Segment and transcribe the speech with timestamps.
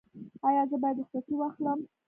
[0.47, 1.79] ایا زه باید رخصتي واخلم؟